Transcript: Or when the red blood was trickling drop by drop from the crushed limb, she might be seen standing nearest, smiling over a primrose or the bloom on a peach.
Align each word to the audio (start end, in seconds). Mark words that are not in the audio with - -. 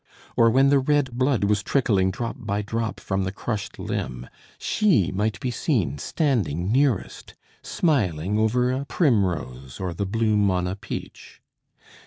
Or 0.35 0.49
when 0.49 0.69
the 0.69 0.79
red 0.79 1.11
blood 1.15 1.43
was 1.43 1.61
trickling 1.61 2.09
drop 2.09 2.35
by 2.39 2.63
drop 2.63 2.99
from 2.99 3.23
the 3.23 3.31
crushed 3.31 3.77
limb, 3.77 4.27
she 4.57 5.11
might 5.11 5.39
be 5.39 5.51
seen 5.51 5.99
standing 5.99 6.71
nearest, 6.71 7.35
smiling 7.61 8.39
over 8.39 8.71
a 8.71 8.85
primrose 8.85 9.79
or 9.79 9.93
the 9.93 10.07
bloom 10.07 10.49
on 10.49 10.65
a 10.65 10.75
peach. 10.75 11.39